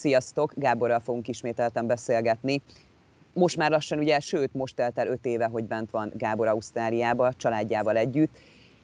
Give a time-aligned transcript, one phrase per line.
[0.00, 2.62] Sziasztok, Gáborral fogunk ismételten beszélgetni.
[3.32, 7.32] Most már lassan ugye, sőt, most telt el öt éve, hogy bent van Gábor Ausztráliába,
[7.32, 8.38] családjával együtt.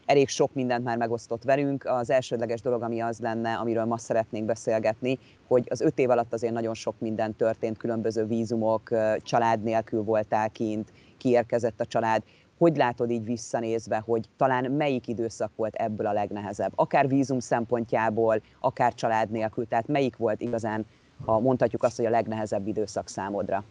[0.07, 1.85] Elég sok mindent már megosztott velünk.
[1.85, 6.33] Az elsődleges dolog, ami az lenne, amiről ma szeretnénk beszélgetni, hogy az öt év alatt
[6.33, 8.91] azért nagyon sok minden történt, különböző vízumok,
[9.23, 12.23] család nélkül voltál kint, kiérkezett a család.
[12.59, 16.73] Hogy látod így visszanézve, hogy talán melyik időszak volt ebből a legnehezebb?
[16.75, 20.87] Akár vízum szempontjából, akár család nélkül, tehát melyik volt igazán,
[21.25, 23.65] ha mondhatjuk azt, hogy a legnehezebb időszak számodra?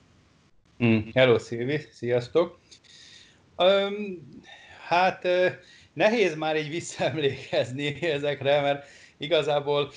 [0.84, 1.00] Mm.
[1.14, 2.60] Hello, Szilvi, sziasztok!
[3.58, 4.30] Um,
[4.88, 5.28] hát
[5.94, 8.86] nehéz már így visszaemlékezni ezekre, mert
[9.18, 9.92] igazából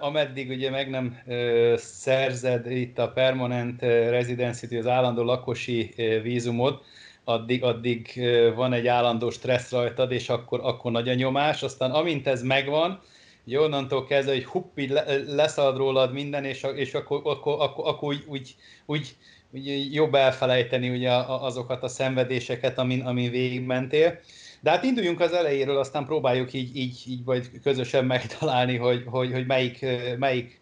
[0.00, 6.84] ameddig ugye meg nem uh, szerzed itt a permanent residency az állandó lakosi vízumot,
[7.24, 8.20] addig, addig
[8.54, 11.62] van egy állandó stressz rajtad, és akkor, akkor nagy a nyomás.
[11.62, 13.00] Aztán amint ez megvan,
[13.46, 17.88] ugye onnantól kezdve, hogy hupp, így le, leszalad rólad minden, és, és akkor, akkor, akkor,
[17.88, 18.56] akkor úgy, úgy,
[18.86, 19.16] úgy
[19.56, 24.18] úgy jobb elfelejteni ugye azokat a szenvedéseket, amin, amin végigmentél.
[24.60, 29.32] De hát induljunk az elejéről, aztán próbáljuk így, így, így vagy közösen megtalálni, hogy, hogy,
[29.32, 29.86] hogy melyik,
[30.18, 30.60] melyik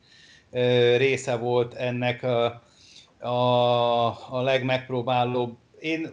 [0.96, 2.62] része volt ennek a,
[3.18, 5.56] a, a legmegpróbálóbb.
[5.84, 6.08] Én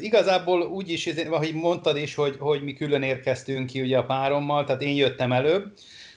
[0.00, 4.64] igazából úgy is, ahogy mondtad is, hogy, hogy mi külön érkeztünk ki ugye a párommal,
[4.64, 5.72] tehát én jöttem előbb,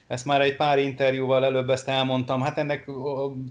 [0.06, 2.90] ezt már egy pár interjúval előbb ezt elmondtam, hát ennek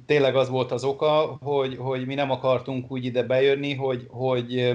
[0.06, 4.72] tényleg az volt az oka, hogy, hogy mi nem akartunk úgy ide bejönni, hogy, hogy,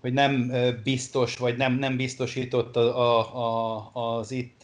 [0.00, 0.52] hogy nem
[0.84, 4.60] biztos, vagy nem, nem biztosított a, a, a, az itt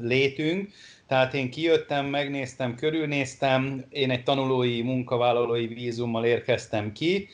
[0.00, 0.70] létünk.
[1.06, 7.28] Tehát én kijöttem, megnéztem, körülnéztem, én egy tanulói, munkavállalói vízummal érkeztem ki,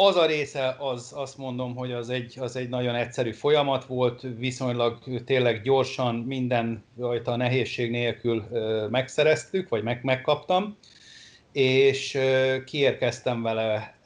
[0.00, 4.26] az a része, az azt mondom, hogy az egy, az egy nagyon egyszerű folyamat volt,
[4.36, 8.44] viszonylag tényleg gyorsan, minden rajta nehézség nélkül
[8.90, 10.76] megszereztük, vagy meg, megkaptam,
[11.52, 12.18] és
[12.64, 13.98] kiérkeztem vele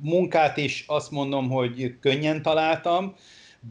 [0.00, 3.14] munkát is, azt mondom, hogy könnyen találtam,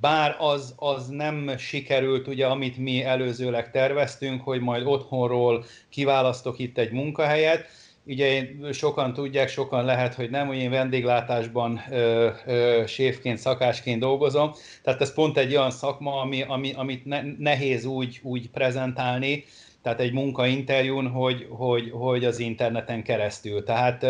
[0.02, 6.78] bár az, az nem sikerült, ugye, amit mi előzőleg terveztünk, hogy majd otthonról kiválasztok itt
[6.78, 7.68] egy munkahelyet,
[8.06, 14.52] Ugye sokan tudják, sokan lehet, hogy nem, hogy én vendéglátásban ö, ö, séfként, szakásként dolgozom,
[14.84, 19.44] tehát ez pont egy olyan szakma, ami, ami, amit ne, nehéz úgy, úgy prezentálni,
[19.82, 23.64] tehát egy munkainterjún, hogy, hogy, hogy az interneten keresztül.
[23.64, 24.04] Tehát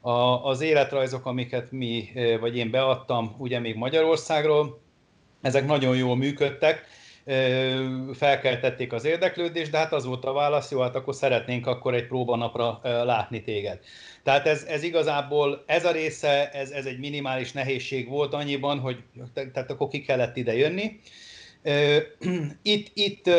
[0.00, 2.08] a, az életrajzok, amiket mi,
[2.40, 4.80] vagy én beadtam, ugye még Magyarországról,
[5.42, 6.84] ezek nagyon jól működtek,
[8.14, 12.06] felkeltették az érdeklődést, de hát az volt a válasz, jó, hát akkor szeretnénk akkor egy
[12.06, 13.78] próbanapra látni téged.
[14.22, 19.02] Tehát ez, ez igazából, ez a része, ez, ez egy minimális nehézség volt annyiban, hogy
[19.34, 21.00] tehát akkor ki kellett ide jönni.
[22.62, 23.30] Itt, itt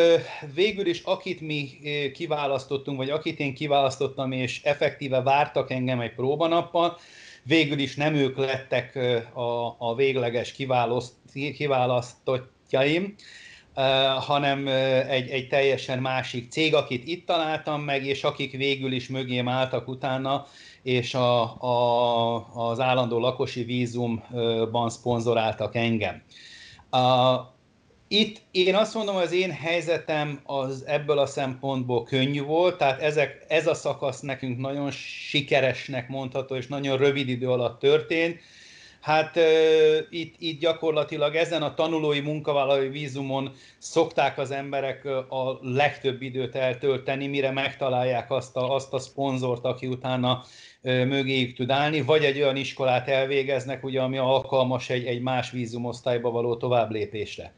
[0.54, 1.70] végül is, akit mi
[2.14, 6.98] kiválasztottunk, vagy akit én kiválasztottam, és effektíve vártak engem egy próbanappal,
[7.42, 8.96] végül is nem ők lettek
[9.32, 10.54] a, a végleges
[11.56, 13.14] kiválasztottjaim,
[14.18, 14.66] hanem
[15.08, 19.88] egy, egy teljesen másik cég, akit itt találtam meg, és akik végül is mögém álltak
[19.88, 20.46] utána,
[20.82, 26.22] és a, a, az állandó lakosi vízumban szponzoráltak engem.
[28.08, 33.44] Itt én azt mondom, az én helyzetem az ebből a szempontból könnyű volt, tehát ezek,
[33.48, 34.90] ez a szakasz nekünk nagyon
[35.28, 38.40] sikeresnek mondható, és nagyon rövid idő alatt történt
[39.04, 39.38] Hát
[40.10, 47.26] itt, itt gyakorlatilag ezen a tanulói munkavállalói vízumon szokták az emberek a legtöbb időt eltölteni,
[47.26, 50.44] mire megtalálják azt a, azt a szponzort, aki utána
[50.82, 56.30] mögéjük tud állni, vagy egy olyan iskolát elvégeznek, ugye, ami alkalmas egy, egy más vízumosztályba
[56.30, 57.54] való tovább lépésre.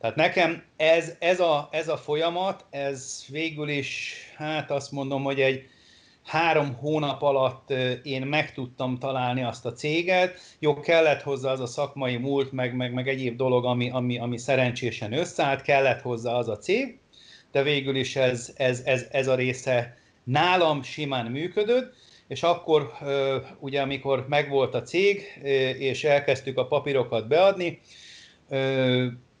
[0.00, 5.40] Tehát nekem ez, ez, a, ez a folyamat, ez végül is, hát azt mondom, hogy
[5.40, 5.68] egy,
[6.26, 7.70] három hónap alatt
[8.02, 10.38] én meg tudtam találni azt a céget.
[10.58, 14.38] Jó, kellett hozzá az a szakmai múlt, meg, meg, meg egyéb dolog, ami, ami, ami
[14.38, 16.98] szerencsésen összeállt, kellett hozzá az a cég,
[17.52, 21.94] de végül is ez, ez, ez, ez a része nálam simán működött,
[22.28, 22.92] és akkor
[23.58, 25.40] ugye amikor megvolt a cég,
[25.78, 27.80] és elkezdtük a papírokat beadni,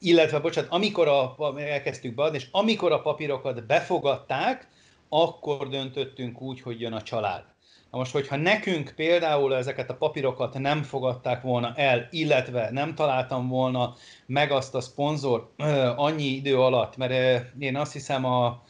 [0.00, 4.68] illetve, bocsánat, amikor a, elkezdtük beadni, és amikor a papírokat befogadták,
[5.08, 7.44] akkor döntöttünk úgy, hogy jön a család.
[7.90, 13.48] Na most, hogyha nekünk például ezeket a papírokat nem fogadták volna el, illetve nem találtam
[13.48, 13.94] volna
[14.26, 15.50] meg azt a szponzor
[15.96, 18.62] annyi idő alatt, mert én azt hiszem a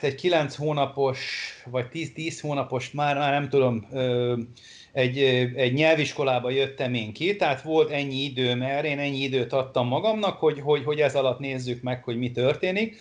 [0.00, 3.86] egy 9 hónapos, vagy 10, 10 hónapos, már, már nem tudom,
[4.92, 5.18] egy,
[5.54, 10.38] egy nyelviskolába jöttem én ki, tehát volt ennyi idő, mert én ennyi időt adtam magamnak,
[10.38, 13.00] hogy, hogy, hogy ez alatt nézzük meg, hogy mi történik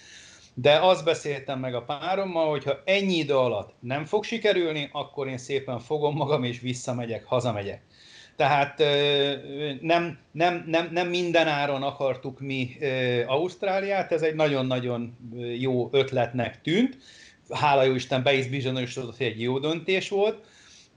[0.59, 5.27] de azt beszéltem meg a párommal, hogy ha ennyi idő alatt nem fog sikerülni, akkor
[5.27, 7.81] én szépen fogom magam, és visszamegyek, hazamegyek.
[8.36, 8.83] Tehát
[9.81, 12.77] nem, nem, nem, nem minden áron akartuk mi
[13.27, 15.18] Ausztráliát, ez egy nagyon-nagyon
[15.59, 16.98] jó ötletnek tűnt.
[17.50, 20.45] Hála jó Isten, be is bizonyosodott, hogy egy jó döntés volt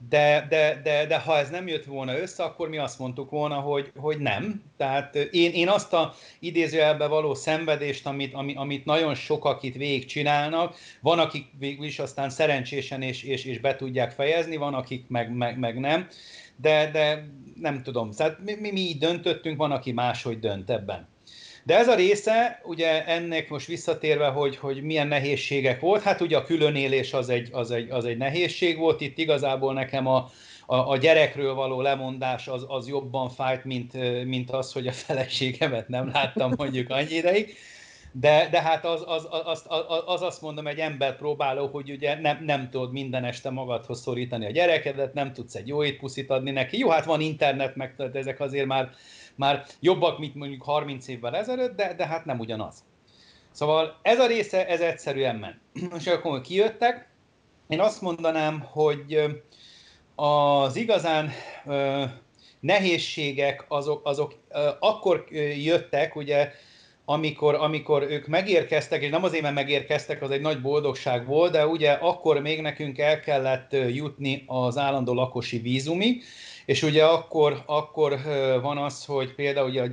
[0.08, 3.54] de, de, de, de ha ez nem jött volna össze, akkor mi azt mondtuk volna,
[3.54, 4.62] hogy, hogy nem.
[4.76, 10.04] Tehát én, én azt a idézőjelbe való szenvedést, amit, amit, amit nagyon sokak itt végig
[10.04, 15.04] csinálnak, van, akik végül is aztán szerencsésen és, és, és be tudják fejezni, van, akik
[15.08, 16.08] meg, meg, meg nem,
[16.56, 18.10] de, de nem tudom.
[18.10, 21.08] Tehát mi, mi, mi így döntöttünk, van, aki máshogy dönt ebben.
[21.62, 26.36] De ez a része, ugye ennek most visszatérve, hogy, hogy milyen nehézségek volt, hát ugye
[26.36, 30.30] a különélés az egy, az egy, az egy nehézség volt, itt igazából nekem a,
[30.66, 33.92] a, a gyerekről való lemondás az, az jobban fájt, mint,
[34.24, 37.56] mint az, hogy a feleségemet nem láttam mondjuk annyi ideig.
[38.12, 42.20] De, de hát az, az, az, az, az azt mondom, egy ember próbáló, hogy ugye
[42.20, 46.50] nem, nem tudod minden este magadhoz szorítani a gyerekedet, nem tudsz egy jó étpuszit adni
[46.50, 46.78] neki.
[46.78, 48.90] Jó, hát van internet, meg ezek azért már
[49.34, 52.84] már jobbak, mint mondjuk 30 évvel ezelőtt, de, de hát nem ugyanaz.
[53.50, 55.60] Szóval ez a része, ez egyszerűen ment.
[55.98, 57.08] És akkor kijöttek,
[57.68, 59.20] én azt mondanám, hogy
[60.14, 61.30] az igazán
[62.60, 64.34] nehézségek azok, azok
[64.80, 65.24] akkor
[65.56, 66.52] jöttek, ugye,
[67.04, 71.66] amikor, amikor ők megérkeztek, és nem azért, mert megérkeztek, az egy nagy boldogság volt, de
[71.66, 76.24] ugye akkor még nekünk el kellett jutni az állandó lakosi vízumig,
[76.64, 78.18] és ugye akkor, akkor
[78.62, 79.88] van az, hogy például ugye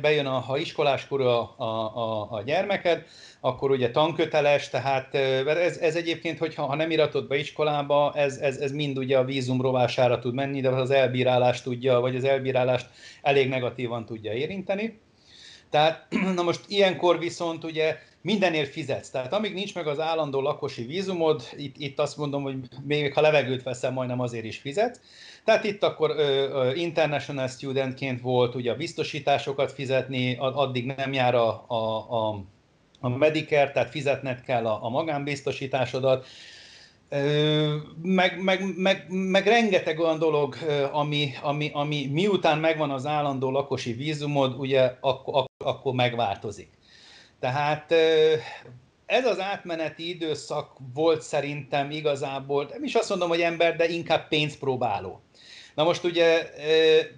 [0.00, 3.06] bejön, a, ha iskoláskorú a, a, a, a gyermeked,
[3.40, 8.56] akkor ugye tanköteles, tehát ez, ez egyébként, hogyha ha nem iratod be iskolába, ez, ez,
[8.56, 12.86] ez mind ugye a vízum rovására tud menni, de az elbírálást tudja, vagy az elbírálást
[13.22, 15.00] elég negatívan tudja érinteni.
[15.70, 16.06] Tehát
[16.36, 19.10] na most ilyenkor viszont ugye mindenért fizetsz.
[19.10, 23.20] Tehát amíg nincs meg az állandó lakosi vízumod, itt, itt azt mondom, hogy még ha
[23.20, 25.00] levegőt veszel, majdnem azért is fizetsz.
[25.44, 31.34] Tehát itt akkor ö, ö, international studentként volt ugye a biztosításokat fizetni, addig nem jár
[31.34, 31.74] a, a,
[32.10, 32.42] a,
[33.00, 36.26] a Medicare, tehát fizetned kell a, a magánbiztosításodat,
[38.02, 40.56] meg, meg, meg, meg rengeteg olyan dolog,
[40.92, 46.68] ami, ami, ami miután megvan az állandó lakosi vízumod, ugye akkor, ak, akkor megváltozik.
[47.40, 47.92] Tehát
[49.06, 54.28] ez az átmeneti időszak volt szerintem igazából, nem is azt mondom, hogy ember, de inkább
[54.28, 55.20] pénzpróbáló.
[55.74, 56.50] Na most ugye,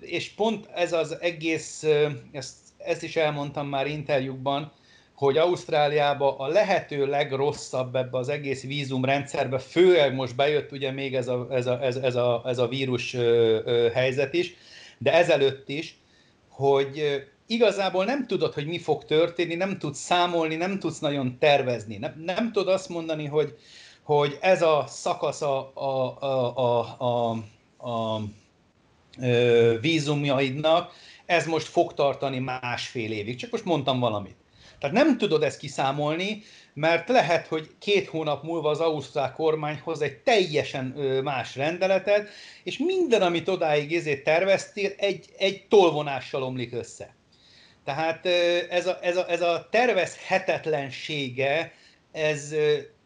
[0.01, 1.87] és pont ez az egész,
[2.33, 4.73] ezt, ezt is elmondtam már interjúkban,
[5.15, 11.29] hogy Ausztráliába a lehető legrosszabb ebbe az egész vízumrendszerbe, főleg most bejött ugye még ez
[11.29, 13.17] a, ez a, ez, ez a, ez a vírus
[13.93, 14.55] helyzet is,
[14.99, 15.99] de ezelőtt is,
[16.49, 21.97] hogy igazából nem tudod, hogy mi fog történni, nem tudsz számolni, nem tudsz nagyon tervezni.
[21.97, 23.57] Nem, nem tudod azt mondani, hogy,
[24.03, 27.31] hogy ez a szakasz a, a, a, a, a,
[27.91, 28.21] a
[29.81, 30.93] vízumjaidnak,
[31.27, 33.37] ez most fog tartani másfél évig.
[33.37, 34.37] Csak most mondtam valamit.
[34.83, 36.43] Tehát nem tudod ezt kiszámolni,
[36.75, 40.85] mert lehet, hogy két hónap múlva az ausztrál kormány hoz egy teljesen
[41.25, 42.29] más rendeletet,
[42.63, 47.15] és minden, amit odáig ezért terveztél, egy, egy tolvonással omlik össze.
[47.85, 48.27] Tehát
[48.71, 51.73] ez a, ez a, ez a tervezhetetlensége,
[52.13, 52.55] ez,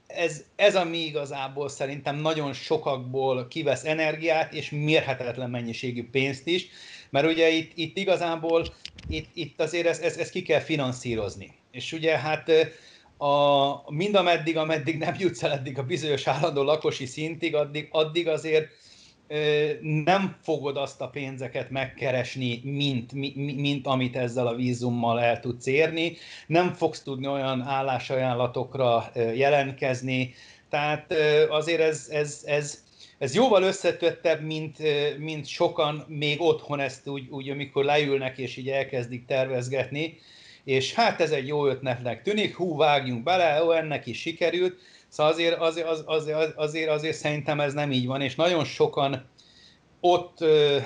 [0.06, 6.66] ez, ez ami igazából szerintem nagyon sokakból kivesz energiát, és mérhetetlen mennyiségű pénzt is,
[7.10, 8.66] mert ugye itt, itt igazából
[9.08, 11.54] itt, itt azért ezt ez, ez ki kell finanszírozni.
[11.76, 12.50] És ugye hát
[13.16, 18.28] a, mind ameddig, ameddig nem jutsz el eddig a bizonyos állandó lakosi szintig, addig, addig
[18.28, 18.68] azért
[19.80, 25.66] nem fogod azt a pénzeket megkeresni, mint, mint, mint amit ezzel a vízummal el tudsz
[25.66, 26.16] érni,
[26.46, 30.34] nem fogsz tudni olyan állásajánlatokra jelentkezni,
[30.70, 31.14] tehát
[31.48, 32.84] azért ez, ez, ez,
[33.18, 34.78] ez jóval összetettebb, mint,
[35.18, 40.18] mint sokan még otthon ezt úgy, úgy, amikor leülnek és így elkezdik tervezgetni,
[40.66, 44.74] és hát ez egy jó ötletnek tűnik, hú, vágjunk bele, ó, ennek is sikerült,
[45.08, 49.24] Szóval azért, azért, azért, azért, azért, azért szerintem ez nem így van, és nagyon sokan
[50.00, 50.78] ott ö,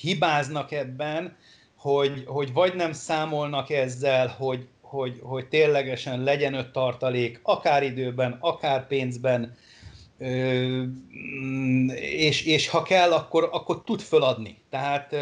[0.00, 1.36] hibáznak ebben,
[1.76, 8.36] hogy, hogy vagy nem számolnak ezzel, hogy, hogy, hogy ténylegesen legyen öt tartalék, akár időben,
[8.40, 9.56] akár pénzben,
[10.18, 10.82] ö,
[12.00, 15.14] és, és ha kell, akkor, akkor tud föladni, tehát,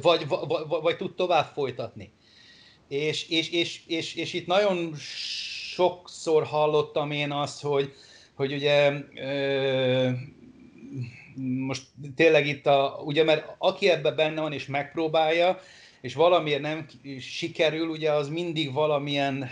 [0.00, 2.12] vagy, vagy, vagy tud tovább folytatni.
[2.90, 4.94] És, és, és, és, és itt nagyon
[5.74, 7.92] sokszor hallottam én azt, hogy,
[8.34, 10.08] hogy ugye ö,
[11.44, 11.82] most
[12.16, 15.60] tényleg itt a, ugye mert aki ebbe benne van és megpróbálja,
[16.00, 16.86] és valamiért nem
[17.20, 19.50] sikerül, ugye az mindig valamilyen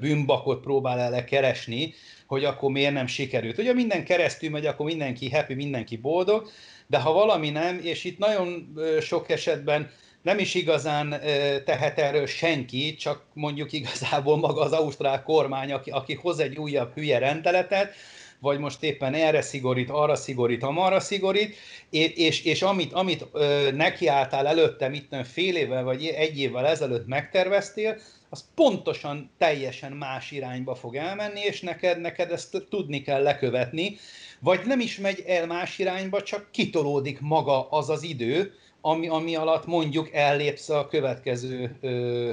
[0.00, 1.94] bűnbakot próbál ele keresni,
[2.26, 3.58] hogy akkor miért nem sikerült.
[3.58, 6.50] Ugye minden keresztül megy, akkor mindenki happy, mindenki boldog,
[6.86, 9.90] de ha valami nem, és itt nagyon sok esetben
[10.22, 11.20] nem is igazán
[11.64, 16.94] tehet erről senki, csak mondjuk igazából maga az ausztrál kormány, aki, aki hoz egy újabb
[16.94, 17.94] hülye rendeletet,
[18.40, 21.56] vagy most éppen erre szigorít, arra szigorít, amarra szigorít,
[21.90, 23.26] és, és, és amit, amit
[23.74, 27.98] nekiálltál előtte, mit nem fél évvel vagy egy évvel ezelőtt megterveztél,
[28.28, 33.96] az pontosan teljesen más irányba fog elmenni, és neked, neked ezt tudni kell lekövetni,
[34.40, 39.36] vagy nem is megy el más irányba, csak kitolódik maga az az idő, ami, ami
[39.36, 41.88] alatt mondjuk ellépsz a következő ö,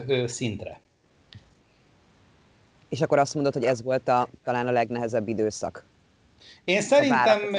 [0.08, 0.82] ö, szintre.
[2.90, 5.86] És akkor azt mondod, hogy ez volt a, talán a legnehezebb időszak?
[6.64, 7.56] Én szerintem,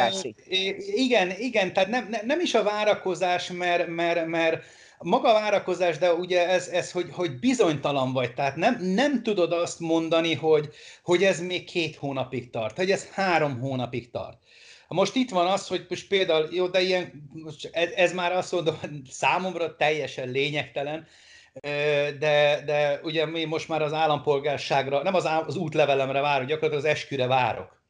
[0.95, 4.65] igen, igen, tehát nem, nem is a várakozás, mert, mert, mert
[4.99, 9.53] maga a várakozás, de ugye ez, ez hogy, hogy bizonytalan vagy, tehát nem, nem tudod
[9.53, 10.69] azt mondani, hogy,
[11.03, 14.39] hogy ez még két hónapig tart, hogy ez három hónapig tart.
[14.89, 17.31] Most itt van az, hogy most például, jó, de ilyen,
[17.73, 18.79] ez, ez már azt mondom,
[19.11, 21.07] számomra teljesen lényegtelen,
[22.19, 26.91] de, de ugye mi most már az állampolgárságra, nem az, az útlevelemre várok, gyakorlatilag az
[26.91, 27.83] esküre várok.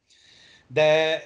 [0.67, 1.21] De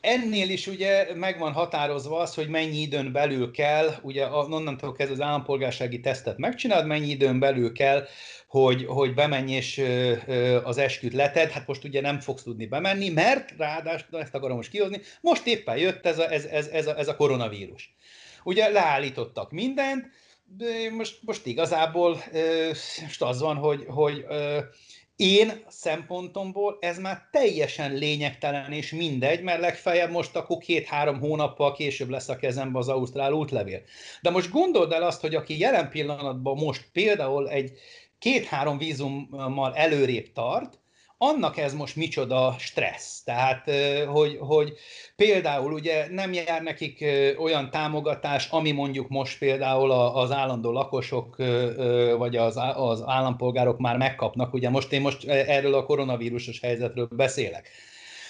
[0.00, 5.14] ennél is ugye meg van határozva az, hogy mennyi időn belül kell, ugye onnantól kezdve
[5.14, 8.06] az állampolgársági tesztet megcsinálod, mennyi időn belül kell,
[8.60, 9.82] hogy, hogy bemenj és
[10.64, 14.70] az esküt leted, hát most ugye nem fogsz tudni bemenni, mert ráadásul, ezt akarom most
[14.70, 17.94] kihozni, most éppen jött ez a, ez, ez, ez a, ez a koronavírus.
[18.44, 20.06] Ugye leállítottak mindent,
[20.56, 22.22] de most, most igazából
[23.02, 24.24] most az van, hogy, hogy
[25.16, 32.08] én szempontomból ez már teljesen lényegtelen és mindegy, mert legfeljebb most akkor két-három hónappal később
[32.08, 33.82] lesz a kezembe az ausztrál útlevél.
[34.22, 37.78] De most gondold el azt, hogy aki jelen pillanatban most például egy
[38.24, 40.78] két-három vízummal előrébb tart,
[41.18, 43.22] annak ez most micsoda stressz.
[43.22, 43.70] Tehát,
[44.06, 44.72] hogy, hogy
[45.16, 47.04] például ugye nem jár nekik
[47.38, 51.36] olyan támogatás, ami mondjuk most például az állandó lakosok
[52.18, 54.54] vagy az, az állampolgárok már megkapnak.
[54.54, 57.70] Ugye most én most erről a koronavírusos helyzetről beszélek.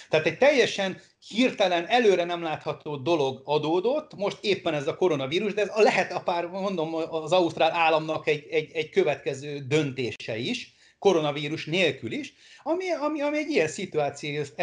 [0.09, 5.61] Tehát egy teljesen hirtelen, előre nem látható dolog adódott, most éppen ez a koronavírus, de
[5.61, 10.73] ez a lehet a pár, mondom, az Ausztrál államnak egy, egy, egy következő döntése is,
[10.99, 12.33] koronavírus nélkül is,
[12.63, 14.53] ami, ami, ami egy ilyen szituációt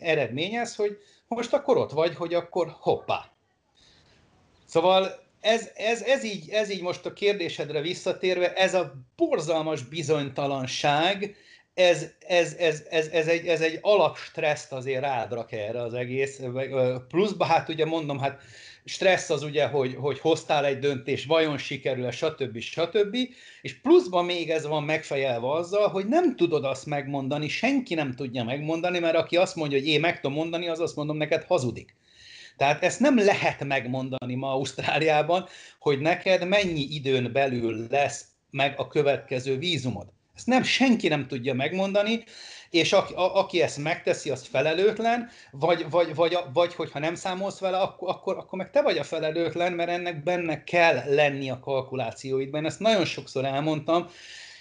[0.00, 3.30] eredményez, hogy most akkor ott vagy, hogy akkor hoppá.
[4.66, 11.36] Szóval ez, ez, ez, így, ez így most a kérdésedre visszatérve, ez a borzalmas bizonytalanság,
[11.80, 16.40] ez, ez, ez, ez, ez, egy, ez egy alapstresszt azért rádrak erre az egész.
[17.08, 18.40] Pluszba hát ugye mondom, hát
[18.84, 22.58] stressz az ugye, hogy, hogy hoztál egy döntés, vajon sikerül-e, stb.
[22.58, 23.16] stb.
[23.62, 28.44] És pluszban még ez van megfejelve azzal, hogy nem tudod azt megmondani, senki nem tudja
[28.44, 31.96] megmondani, mert aki azt mondja, hogy én meg tudom mondani, az azt mondom neked hazudik.
[32.56, 35.46] Tehát ezt nem lehet megmondani ma Ausztráliában,
[35.78, 40.12] hogy neked mennyi időn belül lesz meg a következő vízumod.
[40.40, 42.24] Ezt nem, senki nem tudja megmondani,
[42.70, 47.58] és aki, a, aki ezt megteszi, az felelőtlen, vagy, vagy, vagy, vagy hogyha nem számolsz
[47.58, 51.60] vele, akkor, akkor, akkor meg te vagy a felelőtlen, mert ennek benne kell lenni a
[51.60, 52.64] kalkulációidban.
[52.64, 54.06] Ezt nagyon sokszor elmondtam.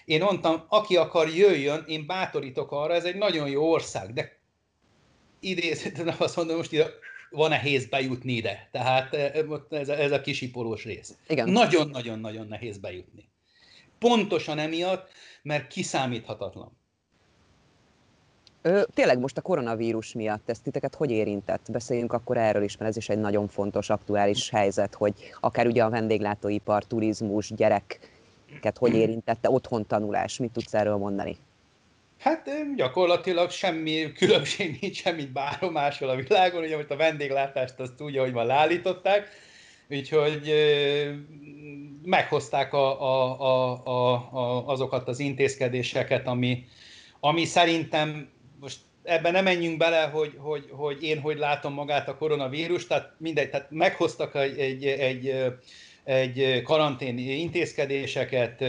[0.06, 4.40] Én mondtam, aki akar, jöjjön, én bátorítok arra, ez egy nagyon jó ország, de
[5.40, 6.88] idézően azt mondom, most ide
[7.30, 8.70] van nehéz bejutni ide.
[8.72, 9.32] Tehát eh,
[9.70, 11.14] ez a, ez a kisipolós rész.
[11.28, 13.30] Nagyon-nagyon-nagyon nehéz bejutni.
[14.00, 15.10] Pontosan emiatt,
[15.42, 16.78] mert kiszámíthatatlan.
[18.62, 21.72] Ö, tényleg most a koronavírus miatt ezt titeket hogy érintett?
[21.72, 25.84] Beszéljünk akkor erről is, mert ez is egy nagyon fontos, aktuális helyzet, hogy akár ugye
[25.84, 31.38] a vendéglátóipar, turizmus, gyerekeket hogy érintette, otthon tanulás, mit tudsz erről mondani?
[32.20, 37.94] Hát gyakorlatilag semmi különbség nincs semmit bárhol máshol a világon, ugye most a vendéglátást azt
[37.94, 39.28] tudja, hogy már leállították,
[39.90, 40.54] úgyhogy
[42.04, 46.66] meghozták a, a, a, a, a, azokat az intézkedéseket, ami,
[47.20, 48.30] ami szerintem
[48.60, 53.14] most ebben nem menjünk bele, hogy, hogy, hogy én hogy látom magát a koronavírus, tehát
[53.18, 55.36] mindegy, tehát meghoztak egy, egy, egy,
[56.10, 58.64] egy karantén intézkedéseket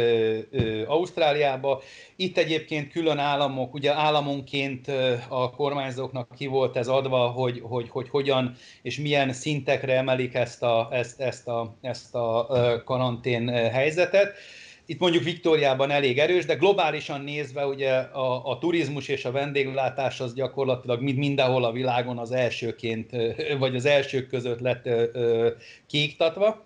[0.87, 1.83] Ausztráliába.
[2.17, 4.89] Itt egyébként külön államok, ugye államonként
[5.29, 10.63] a kormányzóknak ki volt ez adva, hogy, hogy, hogy hogyan és milyen szintekre emelik ezt
[10.63, 12.47] a, ezt, ezt a, ezt a
[12.85, 14.33] karantén helyzetet
[14.87, 20.21] itt mondjuk Viktóriában elég erős, de globálisan nézve ugye a, a turizmus és a vendéglátás
[20.21, 23.11] az gyakorlatilag mind mindenhol a világon az elsőként,
[23.59, 24.89] vagy az elsők között lett
[25.87, 26.65] kiiktatva.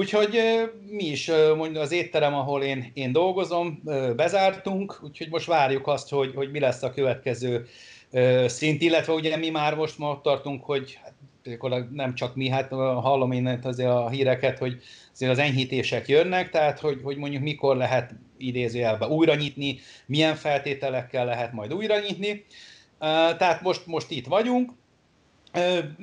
[0.00, 0.40] Úgyhogy
[0.90, 3.82] mi is, mondjuk az étterem, ahol én, én dolgozom,
[4.16, 7.66] bezártunk, úgyhogy most várjuk azt, hogy, hogy mi lesz a következő
[8.46, 11.14] szint, illetve ugye mi már most ma tartunk, hogy hát,
[11.90, 14.76] nem csak mi, hát hallom én azért a híreket, hogy
[15.12, 21.24] azért az enyhítések jönnek, tehát hogy, hogy mondjuk mikor lehet idézőjelben újra nyitni, milyen feltételekkel
[21.24, 22.44] lehet majd újra nyitni.
[23.38, 24.70] Tehát most, most itt vagyunk,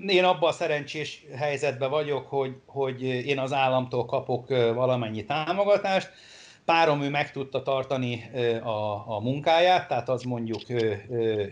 [0.07, 6.09] én abban a szerencsés helyzetben vagyok, hogy, hogy én az államtól kapok valamennyi támogatást.
[6.65, 8.29] Párom ő meg tudta tartani
[8.63, 10.61] a, a munkáját, tehát az mondjuk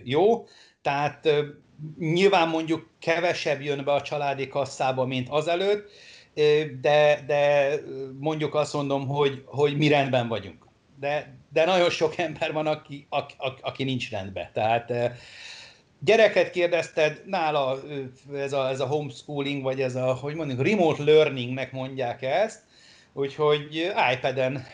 [0.04, 0.46] jó.
[0.82, 1.30] Tehát
[2.00, 5.90] nyilván mondjuk kevesebb jön be a családi kasszába, mint azelőtt,
[6.82, 7.74] de, de
[8.20, 10.68] mondjuk azt mondom, hogy, hogy mi rendben vagyunk.
[11.00, 14.50] De, de nagyon sok ember van, aki, aki, aki nincs rendben.
[14.54, 14.92] Tehát
[16.06, 17.80] Gyereket kérdezted, nála
[18.36, 22.60] ez a, ez a homeschooling, vagy ez a, hogy mondjuk, remote learningnek mondják ezt,
[23.14, 24.66] úgyhogy iPad-en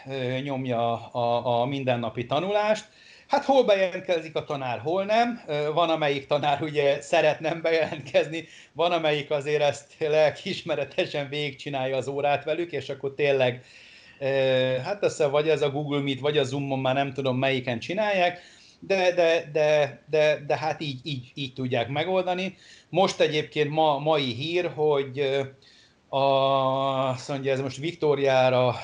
[0.44, 2.86] nyomja a, a mindennapi tanulást.
[3.28, 5.42] Hát hol bejelentkezik a tanár, hol nem.
[5.74, 12.44] Van, amelyik tanár ugye szeret nem bejelentkezni, van, amelyik azért ezt lelkiismeretesen végigcsinálja az órát
[12.44, 13.64] velük, és akkor tényleg,
[14.84, 18.42] hát össze vagy ez a Google Meet, vagy a Zoom-on, már nem tudom melyiken csinálják,
[18.88, 22.58] de, de, de, de, de hát így, így, így tudják megoldani.
[22.90, 25.20] Most egyébként ma, mai hír, hogy
[26.10, 26.18] a,
[27.10, 28.76] azt mondja, ez most Viktóriára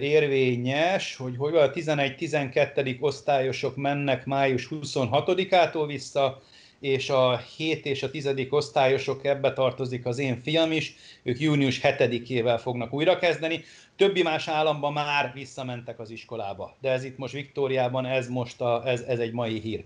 [0.00, 3.00] érvényes, hogy hogy a 11-12.
[3.00, 6.42] osztályosok mennek május 26-ától vissza,
[6.80, 8.30] és a 7 és a 10.
[8.50, 13.62] osztályosok, ebbe tartozik az én fiam is, ők június 7-ével fognak újrakezdeni.
[13.96, 18.82] Többi más államban már visszamentek az iskolába, de ez itt most Viktóriában, ez most a,
[18.86, 19.84] ez, ez egy mai hír.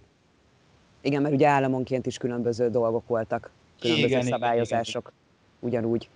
[1.00, 5.80] Igen, mert ugye államonként is különböző dolgok voltak, különböző igen, szabályozások, igen, igen.
[5.80, 6.08] ugyanúgy.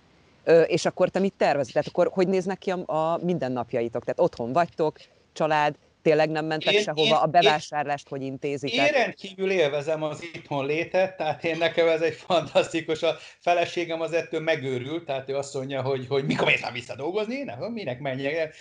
[0.43, 1.73] Ö, és akkor te mit tervezed?
[1.73, 4.03] Tehát akkor hogy néznek ki a, a mindennapjaitok?
[4.03, 4.97] Tehát otthon vagytok,
[5.33, 8.85] család, tényleg nem mentek én, sehova, én, a bevásárlást én, hogy intézitek?
[8.87, 14.13] Én rendkívül élvezem az itthon létet, tehát én nekem ez egy fantasztikus, a feleségem az
[14.13, 18.55] ettől megőrült, tehát ő azt mondja, hogy, hogy mikor mész már visszadolgozni, nem, minek menjek,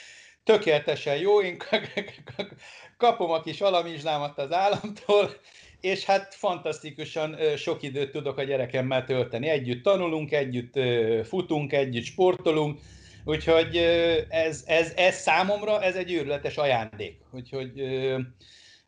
[0.44, 1.56] tökéletesen jó, én
[2.96, 5.30] kapom a kis alamizslámat az államtól,
[5.80, 9.48] és hát fantasztikusan sok időt tudok a gyerekemmel tölteni.
[9.48, 10.78] Együtt tanulunk, együtt
[11.26, 12.80] futunk, együtt sportolunk,
[13.24, 13.76] Úgyhogy
[14.28, 17.20] ez, ez, ez számomra ez egy őrületes ajándék.
[17.30, 17.72] Úgyhogy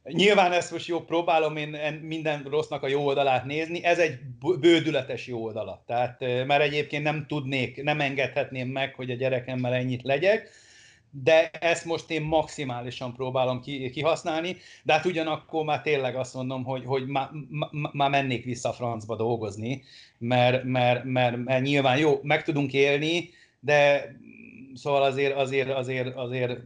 [0.02, 4.18] nyilván ezt most jó próbálom én minden rossznak a jó oldalát nézni, ez egy
[4.60, 5.82] bődületes jó oldala.
[5.86, 10.50] Tehát, mert egyébként nem tudnék, nem engedhetném meg, hogy a gyerekemmel ennyit legyek,
[11.22, 13.60] de ezt most én maximálisan próbálom
[13.92, 17.28] kihasználni, de hát ugyanakkor már tényleg azt mondom, hogy, hogy már,
[17.92, 19.82] má mennék vissza francba dolgozni,
[20.18, 24.06] mert, mert, mert, mert nyilván jó, meg tudunk élni, de
[24.74, 26.60] szóval azért, azért, azért, azért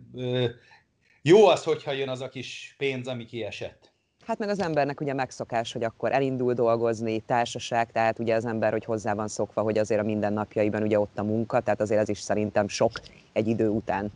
[1.23, 3.93] jó az, hogyha jön az a kis pénz, ami kiesett.
[4.27, 8.73] Hát meg az embernek ugye megszokás, hogy akkor elindul dolgozni, társaság, tehát ugye az ember,
[8.73, 12.09] hogy hozzá van szokva, hogy azért a mindennapjaiban ugye ott a munka, tehát azért ez
[12.09, 12.91] is szerintem sok
[13.33, 14.13] egy idő után.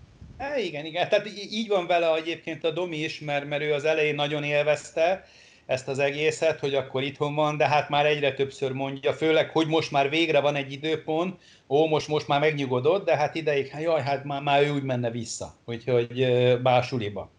[0.56, 3.84] É, igen, igen, tehát így van vele egyébként a Domi is, mert, mert ő az
[3.84, 5.24] elején nagyon élvezte,
[5.72, 9.66] ezt az egészet, hogy akkor itthon van, de hát már egyre többször mondja, főleg, hogy
[9.66, 13.82] most már végre van egy időpont, ó, most, most már megnyugodott, de hát ideig, hát
[13.82, 16.26] jaj, hát már, már ő úgy menne vissza, úgyhogy
[16.62, 17.30] básuliba.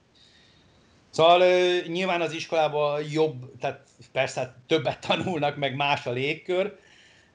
[1.09, 1.43] Szóval
[1.87, 6.75] nyilván az iskolában jobb, tehát persze hát többet tanulnak, meg más a légkör.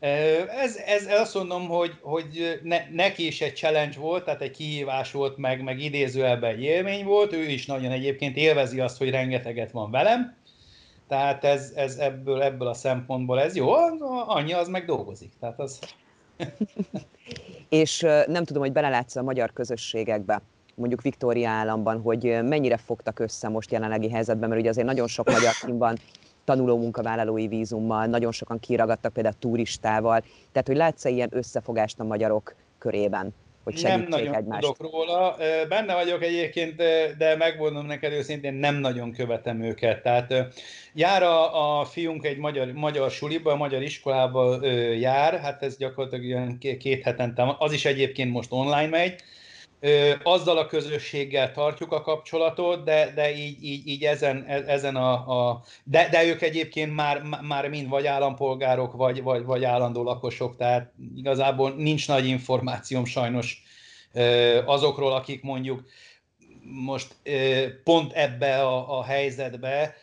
[0.00, 5.10] Ez, ez azt mondom, hogy, hogy ne, neki is egy challenge volt, tehát egy kihívás
[5.10, 7.32] volt, meg, meg idézőjelben egy élmény volt.
[7.32, 10.36] Ő is nagyon egyébként élvezi azt, hogy rengeteget van velem.
[11.08, 13.72] Tehát ez, ez ebből, ebből a szempontból ez jó,
[14.26, 15.32] annyi az meg dolgozik.
[15.40, 15.78] Tehát az...
[17.68, 20.42] És nem tudom, hogy belelátsz a magyar közösségekbe,
[20.74, 25.30] mondjuk Viktória államban, hogy mennyire fogtak össze most jelenlegi helyzetben, mert ugye azért nagyon sok
[25.30, 25.96] magyar kim van
[26.44, 30.20] tanuló munkavállalói vízummal, nagyon sokan kiragadtak például turistával,
[30.52, 33.34] tehát hogy látsz-e ilyen összefogást a magyarok körében?
[33.72, 34.60] Hogy Nem nagyon egymást.
[34.60, 35.36] tudok róla.
[35.68, 36.76] Benne vagyok egyébként,
[37.18, 40.02] de megmondom neked őszintén, nem nagyon követem őket.
[40.02, 40.34] Tehát
[40.94, 44.66] jár a, a fiunk egy magyar, magyar suliba, a magyar iskolába
[44.98, 49.14] jár, hát ez gyakorlatilag ilyen két hetente, az is egyébként most online megy,
[50.22, 55.62] azzal a közösséggel tartjuk a kapcsolatot, de, de így, így, így ezen, ezen a, a
[55.84, 60.92] de, de ők egyébként már, már mind vagy állampolgárok, vagy, vagy, vagy állandó lakosok, tehát
[61.16, 63.62] igazából nincs nagy információm sajnos
[64.64, 65.82] azokról, akik mondjuk
[66.62, 67.16] most
[67.84, 69.94] pont ebbe a, a helyzetbe,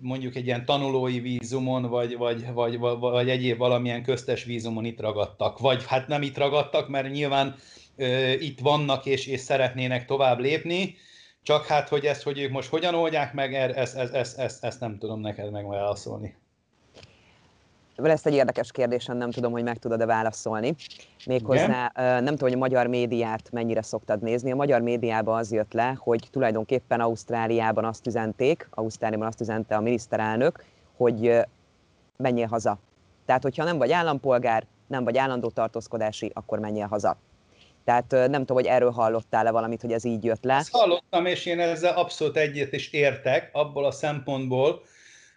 [0.00, 5.00] mondjuk egy ilyen tanulói vízumon, vagy, vagy, vagy, vagy, vagy egyéb valamilyen köztes vízumon itt
[5.00, 5.58] ragadtak.
[5.58, 7.56] Vagy hát nem itt ragadtak, mert nyilván
[8.38, 10.96] itt vannak és, és szeretnének tovább lépni,
[11.42, 14.80] csak hát, hogy ezt, hogy ők most hogyan oldják meg, ezt, ezt, ezt, ezt, ezt
[14.80, 16.36] nem tudom neked megválaszolni.
[17.96, 20.74] Lesz egy érdekes kérdésem, nem tudom, hogy meg tudod-e válaszolni.
[21.26, 22.24] Méghozzá Igen?
[22.24, 24.50] nem tudom, hogy a magyar médiát mennyire szoktad nézni.
[24.50, 29.80] A magyar médiában az jött le, hogy tulajdonképpen Ausztráliában azt üzenték, Ausztráliában azt üzente a
[29.80, 30.64] miniszterelnök,
[30.96, 31.40] hogy
[32.16, 32.78] menjél haza.
[33.26, 37.16] Tehát, hogyha nem vagy állampolgár, nem vagy állandó tartózkodási, akkor menjél haza.
[37.84, 40.54] Tehát nem tudom, hogy erről hallottál-e valamit, hogy ez így jött le.
[40.54, 44.82] Ezt hallottam, és én ezzel abszolút egyet is értek, abból a szempontból,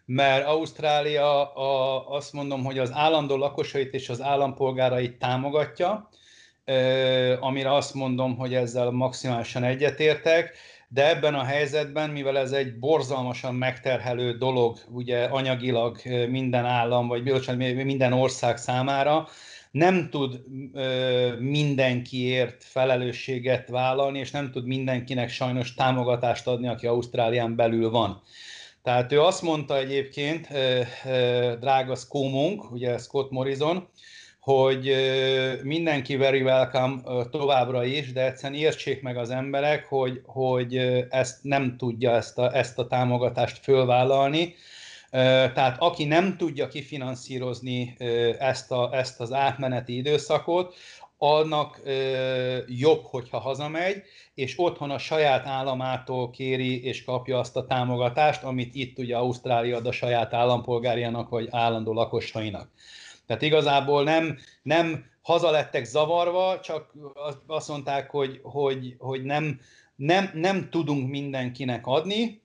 [0.06, 6.10] mert Ausztrália a, azt mondom, hogy az állandó lakosait és az állampolgárait támogatja,
[7.40, 13.56] amire azt mondom, hogy ezzel maximálisan egyetértek, de ebben a helyzetben, mivel ez egy borzalmasan
[13.56, 15.98] megterhelő dolog, ugye anyagilag
[16.30, 17.24] minden állam, vagy
[17.86, 19.28] minden ország számára,
[19.76, 20.42] nem tud
[20.74, 28.22] ö, mindenkiért felelősséget vállalni, és nem tud mindenkinek sajnos támogatást adni, aki Ausztrálián belül van.
[28.84, 33.88] Tehát ő azt mondta egyébként, ö, ö, drága Skómunk, ugye Scott Morrison,
[34.40, 34.96] hogy
[35.64, 40.76] mindenki very welcome továbbra is, de egyszerűen értsék meg az emberek, hogy, hogy
[41.10, 44.56] ezt nem tudja ezt a, ezt a támogatást fölvállalni,
[45.54, 47.96] tehát aki nem tudja kifinanszírozni
[48.40, 50.76] ezt, a, ezt az átmeneti időszakot,
[51.18, 51.82] annak
[52.68, 58.76] jobb, hogyha hazamegy, és otthon a saját államától kéri és kapja azt a támogatást, amit
[58.76, 62.70] itt ugye Ausztrália ad a saját állampolgárjának vagy állandó lakosainak.
[63.26, 66.94] Tehát igazából nem, nem haza lettek zavarva, csak
[67.48, 69.60] azt mondták, hogy, hogy, hogy nem,
[69.96, 72.42] nem, nem tudunk mindenkinek adni,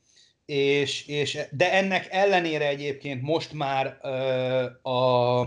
[0.51, 5.41] és, és, de ennek ellenére egyébként most már uh, a,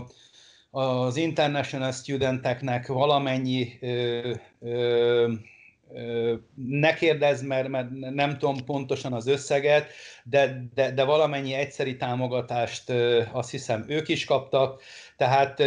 [0.70, 5.32] az international studenteknek valamennyi uh, uh,
[6.54, 9.90] ne kérdezz, mert, mert nem tudom pontosan az összeget,
[10.24, 12.92] de, de, de valamennyi egyszeri támogatást
[13.32, 14.82] azt hiszem ők is kaptak,
[15.16, 15.62] tehát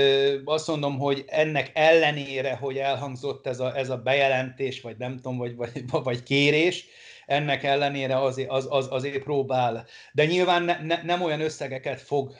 [0.45, 5.37] azt mondom, hogy ennek ellenére, hogy elhangzott ez a, ez a bejelentés, vagy nem tudom,
[5.37, 6.85] vagy, vagy, vagy kérés,
[7.27, 9.85] ennek ellenére azért, az, az, azért próbál.
[10.13, 12.31] De nyilván ne, ne, nem olyan összegeket fog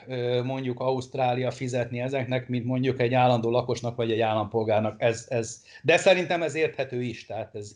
[0.44, 5.02] mondjuk Ausztrália fizetni ezeknek, mint mondjuk egy állandó lakosnak vagy egy állampolgárnak.
[5.02, 7.26] Ez, ez, de szerintem ez érthető is.
[7.26, 7.70] Tehát ez...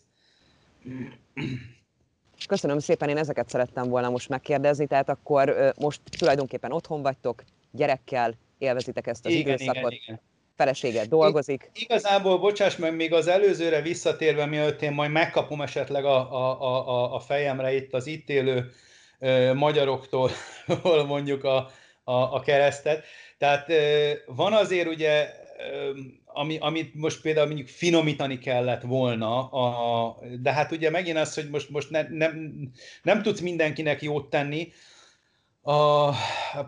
[2.49, 8.35] Köszönöm szépen, én ezeket szerettem volna most megkérdezni, tehát akkor most tulajdonképpen otthon vagytok, gyerekkel,
[8.59, 9.93] élvezitek ezt az igen, időszakot.
[9.93, 10.21] Igen, igen
[10.63, 11.71] feleséget dolgozik.
[11.75, 17.15] Igazából, bocsáss meg, még az előzőre visszatérve, mielőtt én majd megkapom esetleg a, a, a,
[17.15, 18.71] a fejemre itt az itt élő
[19.19, 20.31] ö, magyaroktól
[21.07, 21.71] mondjuk a,
[22.05, 23.05] a, a keresztet.
[23.39, 25.91] Tehát ö, van azért ugye, ö,
[26.27, 31.49] ami, amit most például mondjuk finomítani kellett volna, a, de hát ugye megint az, hogy
[31.51, 32.53] most, most ne, nem,
[33.03, 34.73] nem tudsz mindenkinek jót tenni,
[35.63, 36.11] a,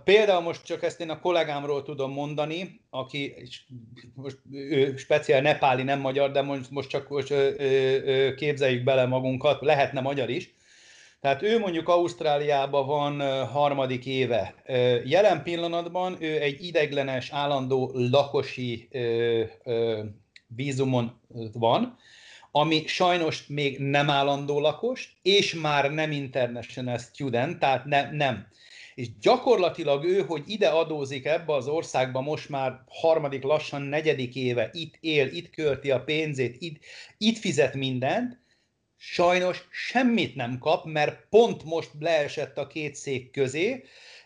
[0.04, 3.34] például most csak ezt én a kollégámról tudom mondani, aki
[4.14, 9.06] most ő speciál nepáli, nem magyar, de most, most csak most, ö, ö, képzeljük bele
[9.06, 10.54] magunkat, lehetne magyar is.
[11.20, 14.54] Tehát ő mondjuk Ausztráliában van harmadik éve.
[15.04, 20.02] Jelen pillanatban ő egy ideglenes, állandó lakosi ö, ö,
[20.46, 21.20] vízumon
[21.52, 21.98] van,
[22.50, 28.46] ami sajnos még nem állandó lakos, és már nem international student, tehát ne, nem
[28.94, 34.68] és gyakorlatilag ő, hogy ide adózik ebbe az országba most már harmadik, lassan negyedik éve,
[34.72, 36.84] itt él, itt költi a pénzét, itt,
[37.18, 38.42] itt fizet mindent,
[38.96, 43.84] sajnos semmit nem kap, mert pont most leesett a két szék közé,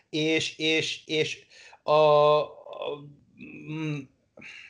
[0.09, 1.45] és, és, és
[1.83, 2.47] a, a
[3.69, 3.97] mm,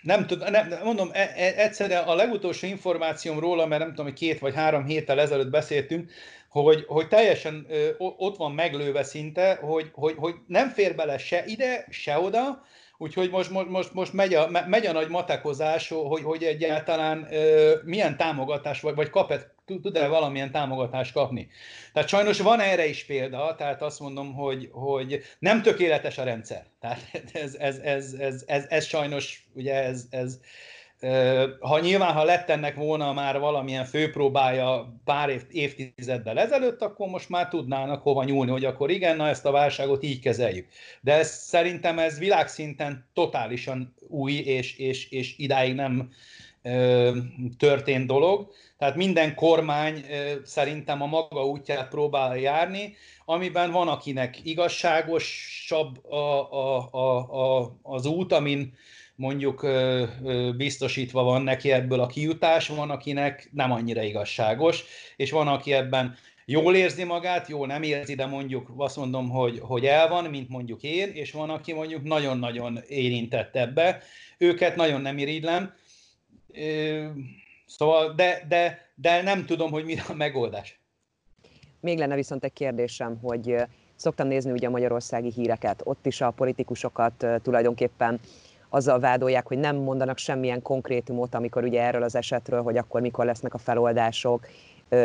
[0.01, 4.15] nem tudom, nem, mondom, e, e, egyszerűen a legutolsó információm róla, mert nem tudom, hogy
[4.15, 6.11] két vagy három héttel ezelőtt beszéltünk,
[6.49, 11.45] hogy, hogy teljesen ö, ott van meglőve szinte, hogy, hogy, hogy nem fér bele se
[11.45, 12.65] ide, se oda,
[12.97, 17.73] úgyhogy most, most, most, most megy, a, megy a nagy matekozás, hogy, hogy egyáltalán ö,
[17.83, 21.49] milyen támogatás, vagy, vagy kap-e, tud-e valamilyen támogatást kapni.
[21.93, 26.65] Tehát sajnos van erre is példa, tehát azt mondom, hogy, hogy nem tökéletes a rendszer.
[26.79, 27.01] Tehát
[27.33, 30.39] ez, ez, ez, ez, ez, ez sajnos, ugye ez, ez,
[31.59, 37.29] ha nyilván, ha lett ennek volna már valamilyen főpróbája pár év, évtizeddel ezelőtt, akkor most
[37.29, 40.67] már tudnának hova nyúlni, hogy akkor igen, na ezt a válságot így kezeljük.
[41.01, 46.09] De ez, szerintem ez világszinten totálisan új, és, és, és idáig nem,
[47.57, 48.51] történt dolog.
[48.77, 50.05] Tehát minden kormány
[50.43, 57.17] szerintem a maga útját próbál járni, amiben van, akinek igazságosabb a, a, a,
[57.57, 58.73] a, az út, amin
[59.19, 59.67] mondjuk
[60.57, 64.83] biztosítva van neki ebből a kijutás, van, akinek nem annyira igazságos,
[65.15, 69.59] és van, aki ebben jól érzi magát, jól nem érzi, de mondjuk azt mondom, hogy,
[69.61, 74.01] hogy el van, mint mondjuk én, és van, aki mondjuk nagyon-nagyon érintett ebbe.
[74.37, 75.73] Őket nagyon nem irigylem,
[77.65, 80.79] Szóval, de, de, de nem tudom, hogy mi a megoldás.
[81.79, 83.55] Még lenne viszont egy kérdésem, hogy
[83.95, 88.19] szoktam nézni ugye a magyarországi híreket, ott is a politikusokat tulajdonképpen
[88.69, 93.25] azzal vádolják, hogy nem mondanak semmilyen konkrétumot, amikor ugye erről az esetről, hogy akkor mikor
[93.25, 94.47] lesznek a feloldások,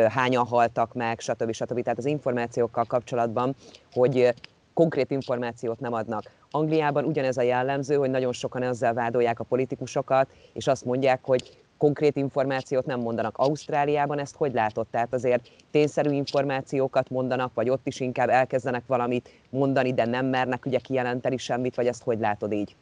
[0.09, 1.51] hányan haltak meg, stb.
[1.51, 1.81] stb.
[1.81, 3.55] Tehát az információkkal kapcsolatban,
[3.93, 4.33] hogy
[4.73, 6.23] konkrét információt nem adnak.
[6.51, 11.57] Angliában ugyanez a jellemző, hogy nagyon sokan ezzel vádolják a politikusokat, és azt mondják, hogy
[11.77, 13.37] konkrét információt nem mondanak.
[13.37, 14.87] Ausztráliában ezt hogy látod?
[14.91, 20.65] Tehát azért tényszerű információkat mondanak, vagy ott is inkább elkezdenek valamit mondani, de nem mernek
[20.65, 22.75] ugye kijelenteni semmit, vagy ezt hogy látod így?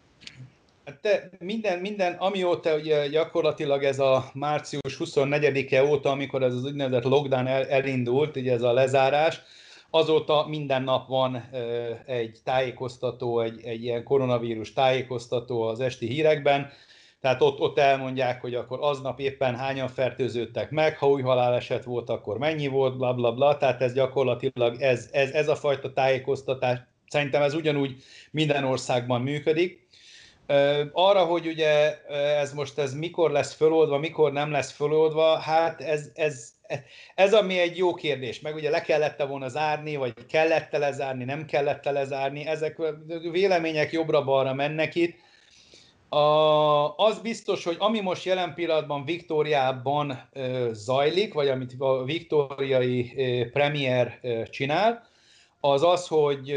[0.85, 6.65] Hát te minden, minden, amióta ugye gyakorlatilag ez a március 24-e óta, amikor ez az
[6.65, 9.41] úgynevezett lockdown el, elindult, ugye ez a lezárás,
[9.89, 11.49] azóta minden nap van
[12.05, 16.71] egy tájékoztató, egy, egy ilyen koronavírus tájékoztató az esti hírekben,
[17.23, 22.09] tehát ott, ott elmondják, hogy akkor aznap éppen hányan fertőződtek meg, ha új haláleset volt,
[22.09, 23.57] akkor mennyi volt, bla bla bla.
[23.57, 27.95] Tehát ez gyakorlatilag ez, ez, ez a fajta tájékoztatás, szerintem ez ugyanúgy
[28.31, 29.82] minden országban működik.
[30.91, 32.01] Arra, hogy ugye
[32.39, 36.49] ez most ez mikor lesz föloldva, mikor nem lesz föloldva, hát ez, ez,
[37.15, 41.45] ez ami egy jó kérdés, meg ugye le kellett volna zárni, vagy kellett lezárni, nem
[41.45, 42.81] kellett lezárni, ezek
[43.31, 45.15] vélemények jobbra-balra mennek itt,
[46.13, 50.29] a, az biztos, hogy ami most jelen pillanatban Viktóriában
[50.71, 53.13] zajlik, vagy amit a viktóriai
[53.53, 55.07] premier csinál,
[55.59, 56.53] az az, hogy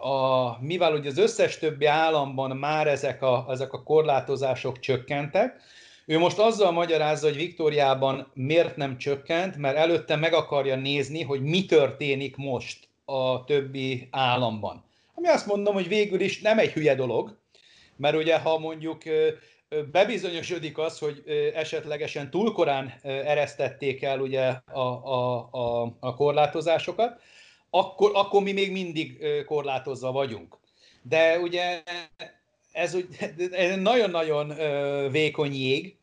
[0.00, 5.60] a, mivel ugye az összes többi államban már ezek a, ezek a korlátozások csökkentek,
[6.06, 11.42] ő most azzal magyarázza, hogy Viktóriában miért nem csökkent, mert előtte meg akarja nézni, hogy
[11.42, 14.84] mi történik most a többi államban.
[15.14, 17.38] Ami azt mondom, hogy végül is nem egy hülye dolog,
[17.96, 19.02] mert ugye ha mondjuk
[19.92, 21.22] bebizonyosodik az, hogy
[21.54, 27.20] esetlegesen túl korán eresztették el ugye a, a, a, a korlátozásokat,
[27.70, 30.58] akkor, akkor mi még mindig korlátozva vagyunk.
[31.02, 31.82] De ugye
[32.72, 32.96] ez,
[33.76, 34.52] nagyon-nagyon
[35.10, 35.96] vékony jég,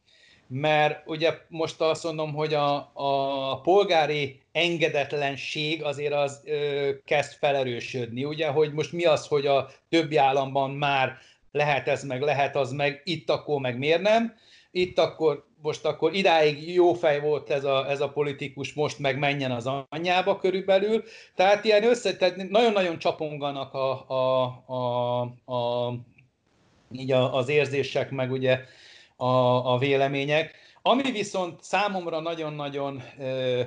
[0.47, 8.23] mert ugye most azt mondom, hogy a, a polgári engedetlenség azért az ö, kezd felerősödni,
[8.23, 11.17] ugye, hogy most mi az, hogy a többi államban már
[11.51, 14.35] lehet ez meg, lehet az meg, itt akkor meg miért nem,
[14.71, 19.17] itt akkor most akkor idáig jó fej volt ez a, ez a politikus, most meg
[19.17, 21.03] menjen az anyjába körülbelül.
[21.35, 25.21] Tehát ilyen össze, tehát nagyon-nagyon csaponganak a, a, a,
[25.53, 25.93] a,
[26.91, 28.59] így a, az érzések, meg ugye
[29.15, 29.25] a,
[29.73, 30.55] a vélemények.
[30.81, 33.03] Ami viszont számomra nagyon-nagyon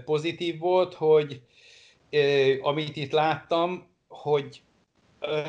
[0.05, 1.41] pozitív volt, hogy
[2.63, 4.63] amit itt láttam, hogy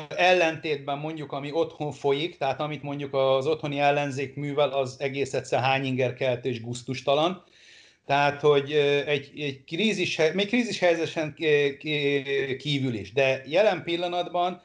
[0.08, 5.60] ellentétben mondjuk, ami otthon folyik, tehát amit mondjuk az otthoni ellenzék művel, az egész egyszer
[5.60, 7.44] hányingerkelt és guztustalan.
[8.06, 8.72] Tehát, hogy
[9.06, 11.34] egy, egy krízis, még krízis helyzeten
[12.58, 14.62] kívül is, de jelen pillanatban,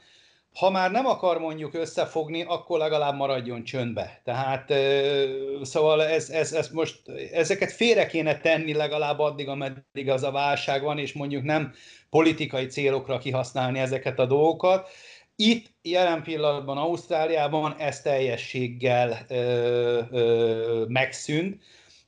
[0.56, 4.20] ha már nem akar mondjuk összefogni, akkor legalább maradjon csöndbe.
[4.24, 4.72] Tehát,
[5.62, 7.00] szóval ez, ez, ez most,
[7.32, 11.72] ezeket félre kéne tenni legalább addig, ameddig az a válság van, és mondjuk nem
[12.10, 14.88] politikai célokra kihasználni ezeket a dolgokat.
[15.36, 21.62] Itt jelen pillanatban Ausztráliában ez teljességgel ö, ö, megszűnt,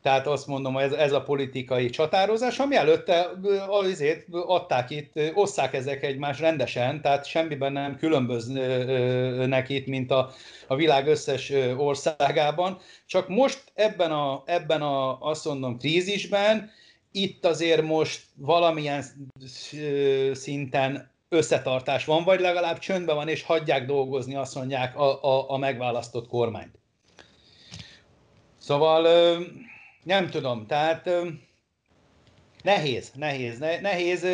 [0.08, 3.30] tehát azt mondom, ez, ez a politikai csatározás, ami előtte
[3.68, 10.30] azért adták itt, osszák ezek egymás rendesen, tehát semmiben nem különböznek itt, mint a,
[10.66, 12.78] a világ összes országában.
[13.06, 16.70] Csak most ebben a, ebben a azt mondom, krízisben
[17.12, 19.04] itt azért most valamilyen
[20.32, 25.56] szinten összetartás van, vagy legalább csöndben van, és hagyják dolgozni, azt mondják, a, a, a
[25.56, 26.78] megválasztott kormányt.
[28.58, 29.06] Szóval
[30.02, 31.10] nem tudom, tehát
[32.62, 34.24] nehéz, nehéz, nehéz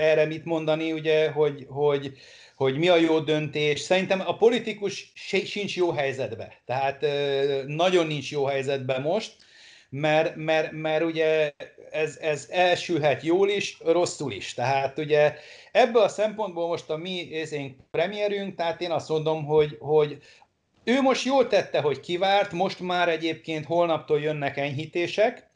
[0.00, 2.12] erre mit mondani, ugye, hogy, hogy,
[2.56, 3.80] hogy mi a jó döntés.
[3.80, 5.12] Szerintem a politikus
[5.44, 7.06] sincs jó helyzetben, tehát
[7.66, 9.36] nagyon nincs jó helyzetben most,
[9.90, 11.52] mert, mert, mert ugye
[11.90, 14.54] ez, ez elsülhet jól is, rosszul is.
[14.54, 15.34] Tehát ugye
[15.72, 20.18] ebből a szempontból most a mi én premierünk, tehát én azt mondom, hogy, hogy
[20.88, 25.50] ő most jól tette, hogy kivárt, most már egyébként holnaptól jönnek enyhítések,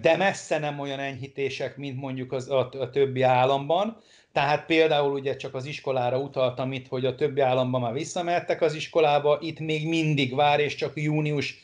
[0.00, 3.96] de messze nem olyan enyhítések, mint mondjuk az, a, a többi államban.
[4.32, 8.74] Tehát például ugye csak az iskolára utaltam itt, hogy a többi államban már visszamehettek az
[8.74, 11.60] iskolába, itt még mindig vár, és csak június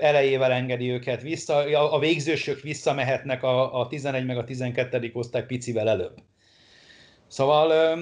[0.00, 1.56] elejével engedi őket vissza.
[1.92, 5.10] A végzősök visszamehetnek a, a 11 meg a 12.
[5.12, 6.14] osztály picivel előbb.
[7.26, 7.96] Szóval,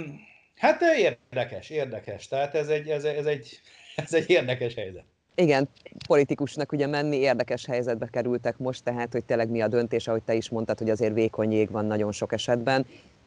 [0.56, 2.28] hát érdekes, érdekes.
[2.28, 3.60] Tehát ez egy, ez, ez egy,
[4.04, 5.04] ez egy érdekes helyzet.
[5.34, 5.68] Igen,
[6.06, 10.34] politikusnak ugye menni, érdekes helyzetbe kerültek most, tehát hogy tényleg mi a döntés, ahogy te
[10.34, 12.86] is mondtad, hogy azért vékony jég van nagyon sok esetben.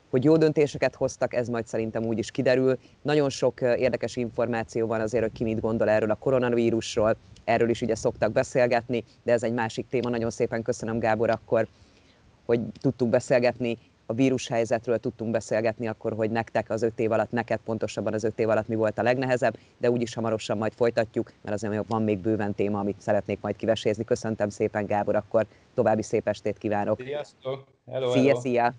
[0.10, 2.78] Hogy jó döntéseket hoztak, ez majd szerintem úgy is kiderül.
[3.02, 7.82] Nagyon sok érdekes információ van azért, hogy ki mit gondol erről a koronavírusról, erről is
[7.82, 10.10] ugye szoktak beszélgetni, de ez egy másik téma.
[10.10, 11.68] Nagyon szépen köszönöm Gábor akkor,
[12.46, 17.60] hogy tudtunk beszélgetni a vírushelyzetről tudtunk beszélgetni akkor, hogy nektek az öt év alatt, neked
[17.66, 21.56] pontosabban az öt év alatt mi volt a legnehezebb, de úgyis hamarosan majd folytatjuk, mert
[21.56, 24.04] azért van még bőven téma, amit szeretnék majd kivesézni.
[24.04, 27.02] Köszöntem szépen Gábor, akkor további szép estét kívánok.
[27.02, 27.64] Sziasztok!
[27.92, 28.40] Hello, szia, hello.
[28.40, 28.74] szia!